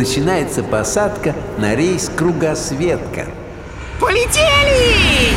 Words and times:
начинается 0.00 0.62
посадка 0.62 1.34
на 1.58 1.74
рейс 1.74 2.08
«Кругосветка». 2.08 3.26
Полетели! 4.00 5.34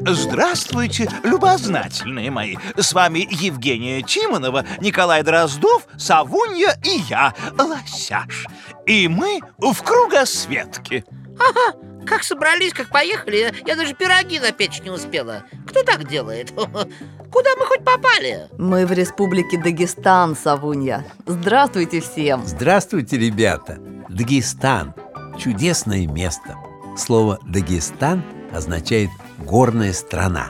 Здравствуйте, 0.00 1.10
любознательные 1.22 2.30
мои 2.30 2.56
С 2.78 2.94
вами 2.94 3.28
Евгения 3.30 4.00
Тимонова, 4.00 4.64
Николай 4.80 5.22
Дроздов, 5.22 5.86
Савунья 5.98 6.78
и 6.82 7.02
я, 7.10 7.34
Лосяш 7.58 8.46
И 8.86 9.06
мы 9.06 9.40
в 9.58 9.82
кругосветке 9.82 11.04
Ага, 11.38 11.78
как 12.06 12.22
собрались, 12.22 12.72
как 12.72 12.88
поехали 12.88 13.52
Я 13.66 13.76
даже 13.76 13.94
пироги 13.94 14.38
напечь 14.40 14.80
не 14.82 14.90
успела 14.90 15.44
Кто 15.66 15.82
так 15.82 16.08
делает? 16.08 16.50
Куда 17.32 17.50
мы 17.58 17.66
хоть 17.66 17.84
попали? 17.84 18.48
Мы 18.58 18.86
в 18.86 18.92
республике 18.92 19.58
Дагестан, 19.58 20.36
Савунья 20.36 21.04
Здравствуйте 21.26 22.00
всем 22.00 22.42
Здравствуйте, 22.46 23.18
ребята! 23.18 23.78
Дагестан– 24.08 24.94
чудесное 25.38 26.06
место 26.06 26.56
Слово 26.96 27.38
«Дагестан» 27.46 28.22
означает 28.52 29.10
«горная 29.38 29.92
страна». 29.94 30.48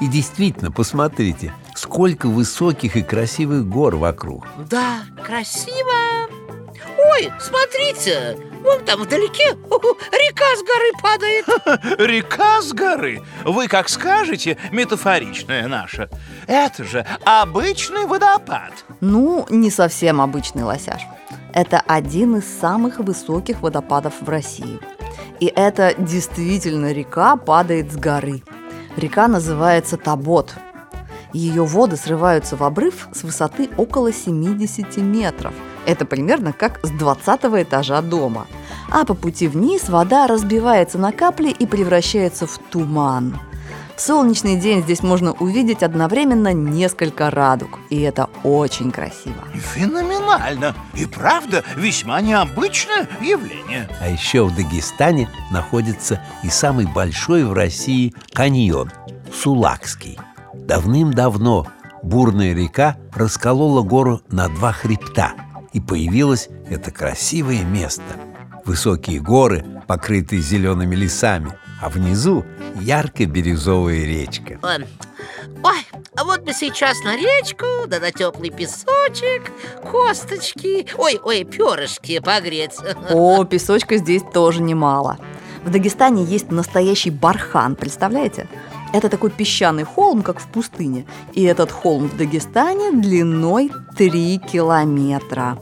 И 0.00 0.06
действительно, 0.06 0.70
посмотрите, 0.70 1.52
сколько 1.74 2.26
высоких 2.28 2.96
и 2.96 3.02
красивых 3.02 3.66
гор 3.66 3.96
вокруг. 3.96 4.46
Да, 4.70 5.00
красиво 5.24 6.28
Ой, 6.98 7.32
смотрите, 7.40 8.36
вон 8.66 8.84
там 8.84 9.00
вдалеке 9.00 9.56
река 10.12 10.56
с 10.56 10.62
горы 10.62 10.90
падает. 11.02 11.98
Река 11.98 12.60
с 12.60 12.72
горы? 12.72 13.22
Вы 13.44 13.68
как 13.68 13.88
скажете, 13.88 14.58
метафоричная 14.72 15.68
наша. 15.68 16.10
Это 16.46 16.84
же 16.84 17.06
обычный 17.24 18.06
водопад. 18.06 18.72
Ну, 19.00 19.46
не 19.50 19.70
совсем 19.70 20.20
обычный 20.20 20.64
лосяж 20.64 21.02
Это 21.52 21.80
один 21.86 22.36
из 22.36 22.60
самых 22.60 22.98
высоких 22.98 23.60
водопадов 23.60 24.14
в 24.20 24.28
России. 24.28 24.80
И 25.40 25.46
это 25.46 25.94
действительно 25.98 26.92
река 26.92 27.36
падает 27.36 27.92
с 27.92 27.96
горы. 27.96 28.42
Река 28.96 29.28
называется 29.28 29.96
Табот 29.96 30.54
Ее 31.32 31.64
воды 31.64 31.96
срываются 31.96 32.56
в 32.56 32.62
обрыв 32.62 33.08
с 33.12 33.22
высоты 33.22 33.68
около 33.76 34.12
70 34.12 34.96
метров 34.96 35.54
это 35.86 36.04
примерно 36.04 36.52
как 36.52 36.80
с 36.84 36.90
20 36.90 37.44
этажа 37.62 38.02
дома. 38.02 38.46
А 38.90 39.04
по 39.04 39.14
пути 39.14 39.48
вниз 39.48 39.88
вода 39.88 40.26
разбивается 40.26 40.98
на 40.98 41.12
капли 41.12 41.50
и 41.50 41.66
превращается 41.66 42.46
в 42.46 42.58
туман. 42.70 43.38
В 43.96 44.00
солнечный 44.00 44.56
день 44.56 44.82
здесь 44.82 45.02
можно 45.02 45.32
увидеть 45.32 45.82
одновременно 45.82 46.52
несколько 46.52 47.30
радуг, 47.30 47.78
и 47.88 47.98
это 48.02 48.28
очень 48.42 48.92
красиво. 48.92 49.42
Феноменально! 49.54 50.74
И 50.92 51.06
правда, 51.06 51.64
весьма 51.76 52.20
необычное 52.20 53.08
явление. 53.22 53.88
А 53.98 54.08
еще 54.08 54.44
в 54.44 54.54
Дагестане 54.54 55.30
находится 55.50 56.20
и 56.42 56.50
самый 56.50 56.84
большой 56.86 57.44
в 57.44 57.54
России 57.54 58.12
каньон– 58.34 58.92
Сулакский. 59.32 60.18
Давным-давно 60.52 61.66
бурная 62.02 62.54
река 62.54 62.98
расколола 63.14 63.80
гору 63.80 64.20
на 64.28 64.48
два 64.48 64.72
хребта– 64.72 65.32
и 65.76 65.80
появилось 65.80 66.48
это 66.70 66.90
красивое 66.90 67.62
место. 67.62 68.02
Высокие 68.64 69.20
горы, 69.20 69.62
покрытые 69.86 70.40
зелеными 70.40 70.94
лесами, 70.94 71.52
а 71.82 71.90
внизу 71.90 72.46
ярко-бирюзовая 72.80 74.06
речка. 74.06 74.58
Ой, 74.62 74.86
ой, 75.62 75.86
а 76.16 76.24
вот 76.24 76.40
бы 76.40 76.54
сейчас 76.54 77.04
на 77.04 77.14
речку, 77.14 77.66
да 77.88 78.00
на 78.00 78.10
теплый 78.10 78.48
песочек, 78.48 79.52
косточки, 79.82 80.86
ой, 80.96 81.20
ой, 81.22 81.44
перышки 81.44 82.20
погреть. 82.20 82.78
О, 83.10 83.44
песочка 83.44 83.98
здесь 83.98 84.22
тоже 84.32 84.62
немало. 84.62 85.18
В 85.62 85.70
Дагестане 85.70 86.24
есть 86.24 86.50
настоящий 86.50 87.10
бархан, 87.10 87.76
представляете? 87.76 88.48
Это 88.94 89.10
такой 89.10 89.30
песчаный 89.30 89.84
холм, 89.84 90.22
как 90.22 90.38
в 90.38 90.46
пустыне. 90.46 91.04
И 91.34 91.42
этот 91.42 91.70
холм 91.70 92.08
в 92.08 92.16
Дагестане 92.16 92.92
длиной 92.92 93.70
3 93.98 94.38
километра. 94.38 95.58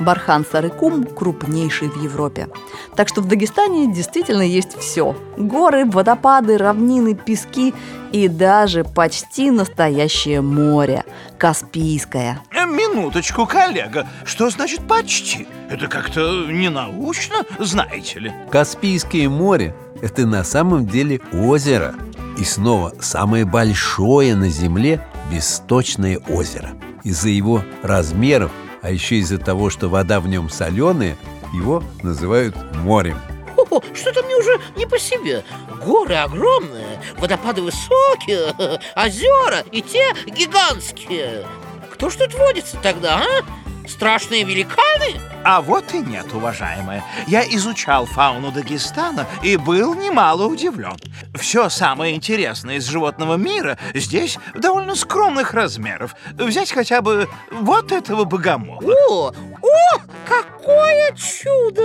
Бархан 0.00 0.44
Сарыкум 0.50 1.04
крупнейший 1.04 1.88
в 1.88 2.02
Европе. 2.02 2.48
Так 2.96 3.08
что 3.08 3.20
в 3.20 3.28
Дагестане 3.28 3.92
действительно 3.92 4.42
есть 4.42 4.76
все. 4.78 5.14
Горы, 5.36 5.84
водопады, 5.84 6.58
равнины, 6.58 7.14
пески 7.14 7.74
и 8.12 8.28
даже 8.28 8.84
почти 8.84 9.50
настоящее 9.50 10.40
море. 10.40 11.04
Каспийское. 11.38 12.42
Э, 12.50 12.66
Минуточку, 12.66 13.46
коллега, 13.46 14.06
что 14.24 14.48
значит 14.48 14.86
почти? 14.86 15.46
Это 15.68 15.86
как-то 15.86 16.46
ненаучно, 16.46 17.44
знаете 17.58 18.20
ли 18.20 18.32
Каспийское 18.50 19.28
море– 19.28 19.74
это 20.02 20.26
на 20.26 20.44
самом 20.44 20.86
деле 20.86 21.20
озеро 21.32 21.94
И 22.38 22.44
снова 22.44 22.94
самое 23.00 23.44
большое 23.44 24.34
на 24.34 24.48
Земле 24.48 25.04
бесточное 25.30 26.18
озеро 26.28 26.70
Из-за 27.04 27.28
его 27.28 27.62
размеров 27.82 28.50
а 28.82 28.90
еще 28.90 29.16
из-за 29.16 29.38
того, 29.38 29.70
что 29.70 29.88
вода 29.88 30.20
в 30.20 30.28
нем 30.28 30.48
соленая, 30.48 31.16
его 31.54 31.82
называют 32.02 32.56
морем. 32.74 33.18
О, 33.56 33.80
что-то 33.94 34.22
мне 34.22 34.36
уже 34.36 34.58
не 34.76 34.86
по 34.86 34.98
себе. 34.98 35.44
Горы 35.84 36.14
огромные, 36.14 37.00
водопады 37.18 37.62
высокие, 37.62 38.54
озера 38.96 39.60
и 39.70 39.82
те 39.82 40.14
гигантские. 40.26 41.46
Кто 41.92 42.10
ж 42.10 42.16
тут 42.16 42.34
водится 42.34 42.76
тогда, 42.82 43.22
а? 43.22 43.59
Страшные 43.88 44.44
великаны? 44.44 45.20
А 45.44 45.60
вот 45.62 45.94
и 45.94 45.98
нет, 45.98 46.26
уважаемая. 46.32 47.02
Я 47.26 47.42
изучал 47.42 48.06
фауну 48.06 48.52
Дагестана 48.52 49.26
и 49.42 49.56
был 49.56 49.94
немало 49.94 50.46
удивлен. 50.46 50.96
Все 51.34 51.68
самое 51.68 52.14
интересное 52.14 52.76
из 52.76 52.86
животного 52.86 53.36
мира 53.36 53.78
здесь 53.94 54.38
довольно 54.54 54.94
скромных 54.94 55.54
размеров. 55.54 56.14
Взять 56.34 56.72
хотя 56.72 57.00
бы 57.00 57.28
вот 57.50 57.92
этого 57.92 58.24
богомола. 58.24 58.82
О, 59.08 59.28
о, 59.28 59.98
какое 60.26 61.12
чудо! 61.14 61.82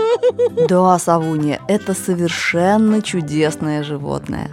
Да, 0.67 0.97
Савуния, 0.99 1.61
это 1.67 1.93
совершенно 1.93 3.01
чудесное 3.01 3.83
животное 3.83 4.51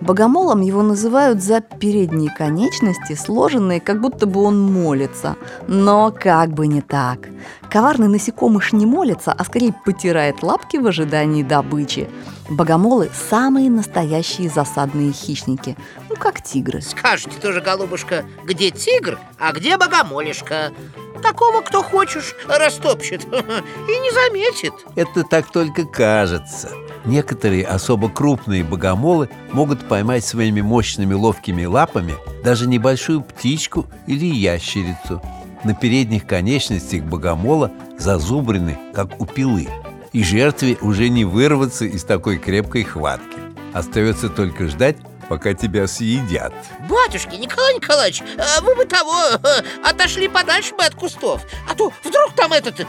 Богомолом 0.00 0.60
его 0.60 0.82
называют 0.82 1.42
за 1.42 1.60
передние 1.60 2.30
конечности, 2.30 3.14
сложенные, 3.14 3.80
как 3.80 4.00
будто 4.00 4.26
бы 4.26 4.42
он 4.42 4.60
молится. 4.60 5.36
Но 5.66 6.12
как 6.12 6.50
бы 6.50 6.66
не 6.66 6.80
так. 6.80 7.28
Коварный 7.70 8.08
насекомыш 8.08 8.72
не 8.72 8.86
молится, 8.86 9.32
а 9.32 9.44
скорее 9.44 9.74
потирает 9.84 10.42
лапки 10.42 10.76
в 10.76 10.86
ожидании 10.86 11.42
добычи. 11.42 12.08
Богомолы– 12.48 13.10
самые 13.30 13.68
настоящие 13.68 14.48
засадные 14.48 15.12
хищники, 15.12 15.76
ну 16.08 16.16
как 16.16 16.42
тигры. 16.42 16.80
Скажите 16.80 17.38
тоже, 17.42 17.60
голубушка, 17.60 18.24
где 18.44 18.70
тигр, 18.70 19.18
а 19.38 19.52
где 19.52 19.76
богомолишка? 19.76 20.72
Такого, 21.22 21.62
кто 21.62 21.82
хочешь, 21.82 22.34
растопчет 22.48 23.24
и 23.32 23.98
не 23.98 24.10
заметит 24.12 24.72
Это 24.96 25.24
так 25.24 25.50
только 25.50 25.84
кажется 25.84 26.70
Некоторые 27.04 27.64
особо 27.64 28.10
крупные 28.10 28.64
богомолы 28.64 29.30
могут 29.52 29.86
поймать 29.88 30.24
своими 30.24 30.60
мощными 30.60 31.14
ловкими 31.14 31.64
лапами 31.64 32.14
даже 32.44 32.68
небольшую 32.68 33.22
птичку 33.22 33.86
или 34.06 34.26
ящерицу. 34.26 35.22
На 35.64 35.74
передних 35.74 36.26
конечностях 36.26 37.02
богомола 37.02 37.72
зазубрены, 37.98 38.78
как 38.94 39.20
у 39.20 39.26
пилы, 39.26 39.68
и 40.12 40.22
жертве 40.22 40.76
уже 40.80 41.08
не 41.08 41.24
вырваться 41.24 41.84
из 41.84 42.04
такой 42.04 42.38
крепкой 42.38 42.84
хватки. 42.84 43.38
Остается 43.72 44.28
только 44.28 44.66
ждать, 44.68 44.96
пока 45.28 45.54
тебя 45.54 45.86
съедят 45.86 46.52
Батюшки, 46.88 47.36
Николай 47.36 47.74
Николаевич, 47.74 48.22
а 48.38 48.60
вы 48.62 48.74
бы 48.74 48.84
того, 48.84 49.16
отошли 49.84 50.28
подальше 50.28 50.74
бы 50.74 50.82
от 50.84 50.94
кустов 50.94 51.42
А 51.70 51.74
то 51.74 51.92
вдруг 52.02 52.32
там 52.34 52.52
этот 52.52 52.80
э, 52.80 52.86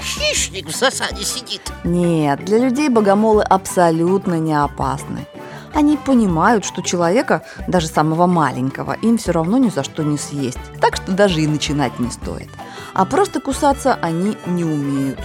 хищник 0.00 0.66
в 0.66 0.76
засаде 0.76 1.24
сидит 1.24 1.62
Нет, 1.84 2.44
для 2.44 2.58
людей 2.58 2.88
богомолы 2.88 3.42
абсолютно 3.42 4.34
не 4.34 4.54
опасны 4.54 5.26
они 5.72 5.96
понимают, 5.96 6.64
что 6.64 6.82
человека, 6.82 7.44
даже 7.68 7.86
самого 7.86 8.26
маленького, 8.26 8.94
им 9.02 9.18
все 9.18 9.30
равно 9.30 9.56
ни 9.56 9.68
за 9.68 9.84
что 9.84 10.02
не 10.02 10.18
съесть. 10.18 10.58
Так 10.80 10.96
что 10.96 11.12
даже 11.12 11.40
и 11.40 11.46
начинать 11.46 11.96
не 12.00 12.10
стоит. 12.10 12.50
А 12.92 13.04
просто 13.04 13.40
кусаться 13.40 13.94
они 13.94 14.36
не 14.46 14.64
умеют. 14.64 15.20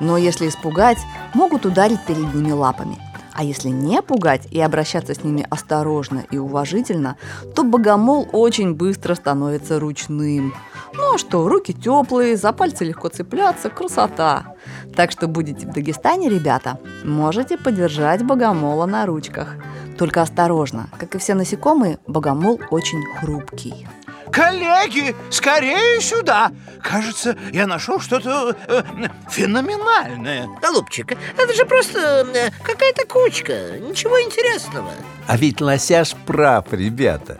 Но 0.00 0.16
если 0.16 0.48
испугать, 0.48 0.98
могут 1.34 1.66
ударить 1.66 2.04
передними 2.06 2.52
лапами– 2.52 2.98
А 3.40 3.42
если 3.42 3.70
не 3.70 4.02
пугать 4.02 4.46
и 4.50 4.60
обращаться 4.60 5.14
с 5.14 5.24
ними 5.24 5.46
осторожно 5.48 6.26
и 6.30 6.36
уважительно, 6.36 7.16
то 7.54 7.64
богомол 7.64 8.28
очень 8.32 8.74
быстро 8.74 9.14
становится 9.14 9.80
ручным. 9.80 10.52
Ну 10.92 11.14
а 11.14 11.16
что, 11.16 11.48
руки 11.48 11.72
теплые, 11.72 12.36
за 12.36 12.52
пальцы 12.52 12.84
легко 12.84 13.08
цепляться, 13.08 13.70
красота. 13.70 14.56
Так 14.94 15.10
что 15.10 15.26
будете 15.26 15.66
в 15.66 15.72
Дагестане, 15.72 16.28
ребята, 16.28 16.78
можете 17.02 17.56
подержать 17.56 18.22
богомола 18.26 18.84
на 18.84 19.06
ручках. 19.06 19.56
Только 19.96 20.20
осторожно, 20.20 20.90
как 20.98 21.14
и 21.14 21.18
все 21.18 21.32
насекомые, 21.32 21.98
богомол 22.06 22.60
очень 22.70 23.02
хрупкий. 23.20 23.88
Коллеги, 24.32 25.14
скорее 25.30 26.00
сюда! 26.00 26.52
Кажется, 26.82 27.36
я 27.52 27.66
нашел 27.66 28.00
что-то 28.00 28.56
э, 28.68 28.82
феноменальное. 29.28 30.48
Голубчик, 30.62 31.12
это 31.36 31.54
же 31.54 31.64
просто 31.66 32.26
э, 32.34 32.50
какая-то 32.62 33.06
кучка, 33.06 33.78
ничего 33.78 34.20
интересного. 34.20 34.90
А 35.26 35.36
ведь 35.36 35.60
лосяш 35.60 36.14
прав, 36.26 36.72
ребята. 36.72 37.38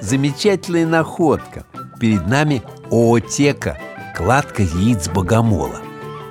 Замечательная 0.00 0.86
находка. 0.86 1.64
Перед 2.00 2.26
нами 2.26 2.62
оотека, 2.90 3.78
кладка 4.16 4.62
яиц 4.62 5.08
богомола. 5.08 5.80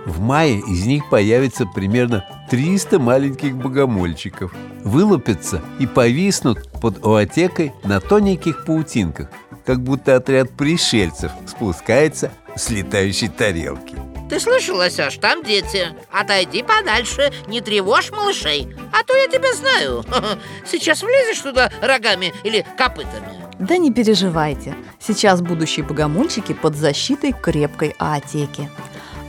В 0.05 0.19
мае 0.19 0.59
из 0.59 0.85
них 0.85 1.09
появится 1.09 1.65
примерно 1.65 2.25
300 2.49 2.99
маленьких 2.99 3.55
богомольчиков. 3.55 4.53
Вылупятся 4.83 5.61
и 5.79 5.87
повиснут 5.87 6.69
под 6.81 7.05
оотекой 7.05 7.71
на 7.83 8.01
тоненьких 8.01 8.65
паутинках, 8.65 9.29
как 9.65 9.81
будто 9.81 10.15
отряд 10.15 10.49
пришельцев 10.51 11.31
спускается 11.47 12.31
с 12.55 12.69
летающей 12.69 13.29
тарелки. 13.29 13.95
Ты 14.29 14.39
слышал, 14.39 14.77
Лосяш, 14.77 15.17
там 15.17 15.43
дети 15.43 15.89
Отойди 16.09 16.63
подальше, 16.63 17.33
не 17.47 17.59
тревожь 17.59 18.11
малышей 18.11 18.73
А 18.93 19.03
то 19.03 19.13
я 19.13 19.27
тебя 19.27 19.53
знаю 19.53 20.05
Сейчас 20.65 21.03
влезешь 21.03 21.41
туда 21.41 21.69
рогами 21.81 22.33
или 22.45 22.65
копытами 22.77 23.27
Да 23.59 23.75
не 23.75 23.91
переживайте 23.91 24.73
Сейчас 25.01 25.41
будущие 25.41 25.85
богомольчики 25.85 26.53
под 26.53 26.77
защитой 26.77 27.33
крепкой 27.33 27.93
аотеки 27.99 28.69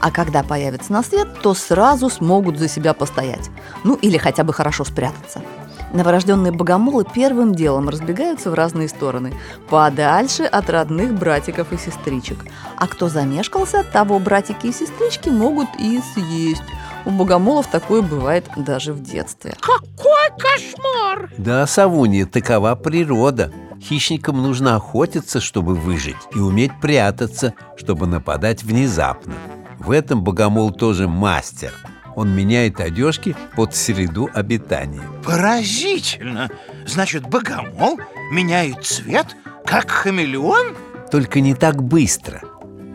а 0.03 0.11
когда 0.11 0.43
появятся 0.43 0.91
на 0.91 1.01
свет, 1.01 1.29
то 1.41 1.53
сразу 1.53 2.09
смогут 2.09 2.59
за 2.59 2.67
себя 2.67 2.93
постоять. 2.93 3.49
Ну 3.85 3.95
или 3.95 4.17
хотя 4.17 4.43
бы 4.43 4.51
хорошо 4.51 4.83
спрятаться. 4.83 5.41
Новорожденные 5.93 6.51
богомолы 6.51 7.05
первым 7.05 7.53
делом 7.53 7.87
разбегаются 7.87 8.49
в 8.49 8.55
разные 8.55 8.87
стороны, 8.87 9.33
подальше 9.69 10.43
от 10.43 10.69
родных 10.69 11.13
братиков 11.13 11.71
и 11.71 11.77
сестричек. 11.77 12.39
А 12.77 12.87
кто 12.87 13.09
замешкался, 13.09 13.83
того 13.83 14.17
братики 14.19 14.67
и 14.67 14.73
сестрички 14.73 15.29
могут 15.29 15.69
и 15.79 16.01
съесть. 16.13 16.63
У 17.05 17.11
богомолов 17.11 17.67
такое 17.67 18.01
бывает 18.01 18.45
даже 18.57 18.91
в 18.91 19.03
детстве. 19.03 19.55
Какой 19.59 20.29
кошмар! 20.39 21.29
Да, 21.37 21.67
Савунья, 21.67 22.25
такова 22.25 22.73
природа. 22.75 23.51
Хищникам 23.79 24.41
нужно 24.41 24.77
охотиться, 24.77 25.41
чтобы 25.41 25.75
выжить, 25.75 26.15
и 26.33 26.39
уметь 26.39 26.71
прятаться, 26.81 27.53
чтобы 27.75 28.07
нападать 28.07 28.63
внезапно. 28.63 29.33
В 29.77 29.91
этом 29.91 30.23
богомол 30.23 30.71
тоже 30.71 31.07
мастер. 31.07 31.73
Он 32.15 32.29
меняет 32.35 32.79
одежки 32.79 33.35
под 33.55 33.75
среду 33.75 34.29
обитания. 34.33 35.03
Поразительно! 35.23 36.49
Значит, 36.85 37.27
богомол 37.27 37.99
меняет 38.31 38.83
цвет, 38.85 39.35
как 39.65 39.89
хамелеон? 39.89 40.75
Только 41.09 41.39
не 41.39 41.55
так 41.55 41.81
быстро. 41.81 42.41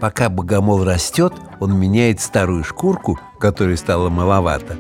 Пока 0.01 0.29
богомол 0.29 0.85
растет, 0.85 1.33
он 1.61 1.77
меняет 1.79 2.21
старую 2.21 2.63
шкурку, 2.63 3.19
которой 3.41 3.77
стало 3.77 4.11
маловато, 4.11 4.77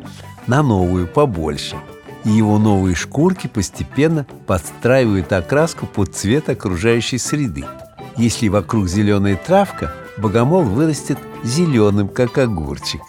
на 0.46 0.62
новую, 0.62 1.08
побольше. 1.08 1.76
И 2.24 2.30
его 2.30 2.58
новые 2.58 2.94
шкурки 2.94 3.48
постепенно 3.48 4.26
подстраивают 4.46 5.32
окраску 5.32 5.86
под 5.86 6.14
цвет 6.14 6.48
окружающей 6.48 7.18
среды. 7.18 7.64
Если 8.16 8.48
вокруг 8.48 8.88
зеленая 8.88 9.36
травка, 9.36 9.92
богомол 10.16 10.62
вырастет 10.62 11.18
зеленым, 11.42 12.08
как 12.08 12.38
огурчик. 12.38 13.00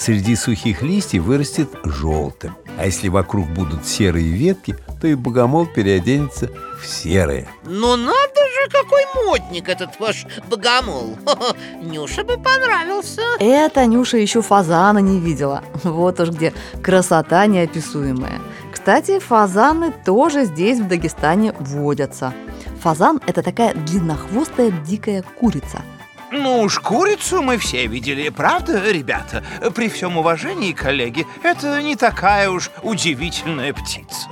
Среди 0.00 0.34
сухих 0.34 0.80
листьев 0.80 1.24
вырастет 1.24 1.68
желтым. 1.84 2.56
А 2.78 2.86
если 2.86 3.08
вокруг 3.08 3.46
будут 3.50 3.86
серые 3.86 4.30
ветки, 4.30 4.74
то 4.98 5.06
и 5.06 5.14
богомол 5.14 5.66
переоденется 5.66 6.48
в 6.80 6.86
серое. 6.86 7.46
Ну 7.64 7.96
надо 7.96 8.14
же, 8.14 8.70
какой 8.70 9.04
модник 9.26 9.68
этот 9.68 10.00
ваш 10.00 10.24
богомол. 10.48 11.18
Нюша 11.82 12.24
бы 12.24 12.38
понравился. 12.38 13.20
Это 13.40 13.84
Нюша 13.84 14.16
еще 14.16 14.40
фазана 14.40 15.00
не 15.00 15.20
видела. 15.20 15.62
Вот 15.84 16.18
уж 16.18 16.30
где 16.30 16.54
красота 16.82 17.44
неописуемая. 17.44 18.40
Кстати, 18.72 19.18
фазаны 19.18 19.92
тоже 20.06 20.46
здесь, 20.46 20.80
в 20.80 20.88
Дагестане, 20.88 21.52
водятся. 21.60 22.32
Фазан– 22.80 23.20
это 23.26 23.42
такая 23.42 23.74
длиннохвостая 23.74 24.70
дикая 24.70 25.22
курица– 25.38 25.82
ну 26.32 26.60
уж 26.60 26.78
курицу 26.78 27.42
мы 27.42 27.58
все 27.58 27.86
видели, 27.86 28.28
правда, 28.28 28.90
ребята? 28.90 29.44
При 29.74 29.88
всем 29.88 30.16
уважении, 30.16 30.72
коллеги, 30.72 31.26
это 31.42 31.82
не 31.82 31.96
такая 31.96 32.50
уж 32.50 32.70
удивительная 32.82 33.72
птица. 33.72 34.28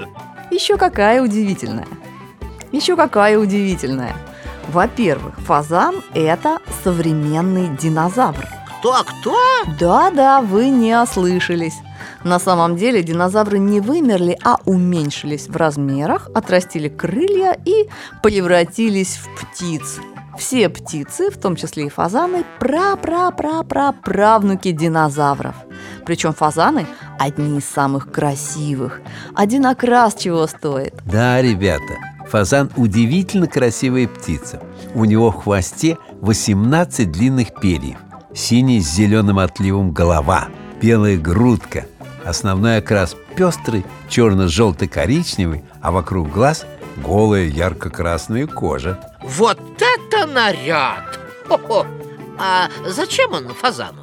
Еще 0.50 0.76
какая 0.76 1.22
удивительная. 1.22 1.88
Еще 2.72 2.96
какая 2.96 3.38
удивительная. 3.38 4.14
Во-первых, 4.68 5.38
фазан– 5.40 6.02
это 6.14 6.58
современный 6.84 7.68
динозавр. 7.76 8.46
Кто, 8.78 9.02
кто? 9.02 9.36
Да-да, 9.78 10.40
вы 10.40 10.68
не 10.68 10.94
ослышались. 10.94 11.74
На 12.22 12.38
самом 12.38 12.76
деле 12.76 13.02
динозавры 13.02 13.58
не 13.58 13.80
вымерли, 13.80 14.38
а 14.44 14.58
уменьшились 14.64 15.48
в 15.48 15.56
размерах, 15.56 16.28
отрастили 16.34 16.88
крылья 16.88 17.58
и 17.64 17.88
превратились 18.22 19.16
в 19.16 19.40
птиц. 19.40 19.98
Все 20.38 20.68
птицы, 20.68 21.30
в 21.30 21.36
том 21.36 21.56
числе 21.56 21.86
и 21.86 21.88
фазаны, 21.88 22.44
пра-пра-пра-пра-правнуки 22.60 24.70
динозавров. 24.70 25.56
Причем 26.06 26.32
фазаны 26.32 26.86
одни 27.18 27.58
из 27.58 27.64
самых 27.64 28.12
красивых. 28.12 29.00
Один 29.34 29.66
окрас 29.66 30.14
чего 30.14 30.46
стоит. 30.46 30.94
Да, 31.04 31.42
ребята, 31.42 31.96
фазан 32.28 32.70
удивительно 32.76 33.48
красивая 33.48 34.06
птица. 34.06 34.62
У 34.94 35.04
него 35.04 35.32
в 35.32 35.42
хвосте 35.42 35.98
18 36.20 37.10
длинных 37.10 37.58
перьев. 37.60 37.98
Синий 38.32 38.80
с 38.80 38.94
зеленым 38.94 39.40
отливом 39.40 39.90
голова, 39.92 40.46
белая 40.80 41.18
грудка. 41.18 41.86
Основной 42.24 42.78
окрас 42.78 43.16
пестрый, 43.34 43.84
черно-желто-коричневый, 44.08 45.64
а 45.80 45.90
вокруг 45.90 46.30
глаз 46.30 46.64
голая 47.04 47.44
ярко-красная 47.44 48.46
кожа. 48.46 48.98
Вот 49.22 49.58
это 49.78 50.26
наряд! 50.26 51.18
Хо-хо. 51.48 51.86
А 52.38 52.68
зачем 52.86 53.32
он 53.32 53.48
фазану? 53.48 54.02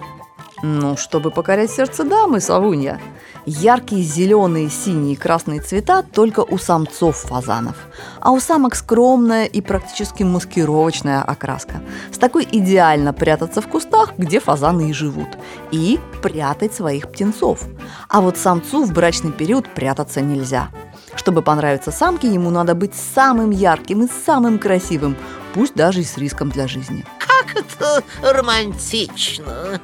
Ну, 0.64 0.98
чтобы 0.98 1.32
покорять 1.32 1.72
сердце 1.72 2.04
дамы, 2.04 2.40
Савунья. 2.40 3.00
Яркие 3.46 4.02
зеленые, 4.02 4.72
синие 4.72 5.14
и 5.14 5.16
красные 5.16 5.62
цвета 5.62 6.02
только 6.02 6.40
у 6.40 6.58
самцов 6.58 7.18
фазанов, 7.18 7.76
а 8.20 8.32
у 8.32 8.40
самок 8.40 8.74
скромная 8.74 9.46
и 9.46 9.62
практически 9.62 10.24
маскировочная 10.24 11.22
окраска. 11.22 11.84
С 12.12 12.18
такой 12.18 12.48
идеально 12.52 13.14
прятаться 13.14 13.62
в 13.62 13.68
кустах, 13.68 14.14
где 14.18 14.40
фазаны 14.40 14.90
и 14.90 14.94
живут, 14.94 15.28
и 15.72 16.00
прятать 16.24 16.74
своих 16.74 17.12
птенцов. 17.12 17.68
А 18.10 18.22
вот 18.22 18.38
самцу 18.38 18.84
в 18.84 18.92
брачный 18.94 19.32
период 19.32 19.72
прятаться 19.72 20.22
нельзя– 20.22 20.70
чтобы 21.16 21.42
понравиться 21.42 21.92
самке, 21.92 22.28
ему 22.28 22.50
надо 22.50 22.76
быть 22.76 22.94
самым 22.96 23.52
ярким 23.52 24.04
и 24.04 24.08
самым 24.26 24.60
красивым, 24.60 25.16
пусть 25.54 25.76
даже 25.76 26.02
и 26.02 26.04
с 26.04 26.18
риском 26.18 26.50
для 26.50 26.68
жизни. 26.68 27.06
Как 27.20 27.56
это 27.56 28.04
романтично! 28.22 29.80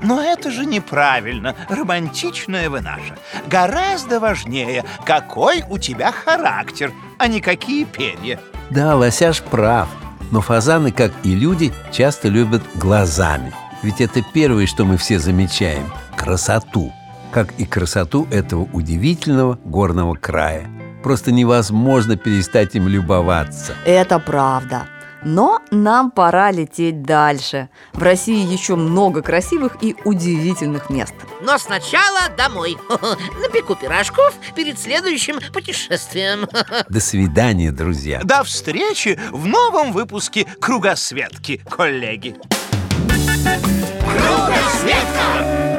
Но 0.00 0.22
это 0.22 0.50
же 0.50 0.64
неправильно, 0.64 1.56
романтичное 1.68 2.70
вы 2.70 2.80
наше. 2.80 3.16
Гораздо 3.48 4.20
важнее, 4.20 4.84
какой 5.04 5.64
у 5.68 5.78
тебя 5.78 6.12
характер, 6.12 6.92
а 7.18 7.26
не 7.26 7.40
какие 7.40 7.84
перья. 7.84 8.38
Да, 8.70 8.94
лосяш 8.94 9.42
прав, 9.42 9.88
но 10.30 10.40
фазаны, 10.40 10.92
как 10.92 11.12
и 11.24 11.34
люди, 11.34 11.72
часто 11.90 12.28
любят 12.28 12.62
глазами. 12.76 13.52
Ведь 13.82 14.00
это 14.00 14.22
первое, 14.34 14.66
что 14.66 14.84
мы 14.84 14.96
все 14.96 15.18
замечаем– 15.18 15.92
красоту 16.16 16.92
как 17.30 17.52
и 17.58 17.64
красоту 17.64 18.26
этого 18.30 18.68
удивительного 18.72 19.58
горного 19.64 20.14
края. 20.14 20.68
Просто 21.02 21.32
невозможно 21.32 22.16
перестать 22.16 22.74
им 22.74 22.88
любоваться. 22.88 23.74
Это 23.84 24.18
правда. 24.18 24.86
Но 25.24 25.60
нам 25.70 26.10
пора 26.10 26.50
лететь 26.52 27.02
дальше. 27.02 27.68
В 27.92 28.02
России 28.02 28.46
еще 28.50 28.76
много 28.76 29.22
красивых 29.22 29.76
и 29.80 29.96
удивительных 30.04 30.90
мест. 30.90 31.14
Но 31.42 31.58
сначала 31.58 32.28
домой. 32.36 32.76
Напеку 33.42 33.74
пирожков 33.74 34.34
перед 34.54 34.78
следующим 34.78 35.40
путешествием. 35.52 36.48
До 36.88 37.00
свидания, 37.00 37.72
друзья. 37.72 38.20
До 38.22 38.44
встречи 38.44 39.18
в 39.32 39.46
новом 39.46 39.92
выпуске 39.92 40.46
Кругосветки, 40.60 41.62
коллеги. 41.68 42.36
Кругосветка! 44.00 45.77